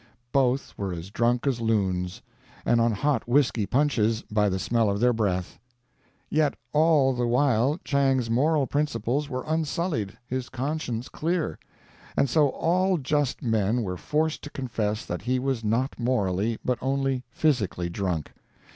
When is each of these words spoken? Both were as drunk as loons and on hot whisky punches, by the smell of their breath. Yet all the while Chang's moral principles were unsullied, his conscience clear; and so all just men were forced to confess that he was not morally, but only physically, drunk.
Both 0.31 0.75
were 0.79 0.91
as 0.93 1.11
drunk 1.11 1.45
as 1.45 1.61
loons 1.61 2.23
and 2.65 2.81
on 2.81 2.91
hot 2.91 3.27
whisky 3.27 3.67
punches, 3.67 4.23
by 4.31 4.49
the 4.49 4.57
smell 4.57 4.89
of 4.89 4.99
their 4.99 5.13
breath. 5.13 5.59
Yet 6.27 6.55
all 6.73 7.13
the 7.13 7.27
while 7.27 7.79
Chang's 7.83 8.27
moral 8.27 8.65
principles 8.65 9.29
were 9.29 9.43
unsullied, 9.45 10.17
his 10.25 10.49
conscience 10.49 11.07
clear; 11.07 11.59
and 12.17 12.27
so 12.27 12.49
all 12.49 12.97
just 12.97 13.43
men 13.43 13.83
were 13.83 13.95
forced 13.95 14.41
to 14.41 14.49
confess 14.49 15.05
that 15.05 15.21
he 15.21 15.37
was 15.37 15.63
not 15.63 15.99
morally, 15.99 16.57
but 16.65 16.79
only 16.81 17.23
physically, 17.31 17.87
drunk. 17.87 18.33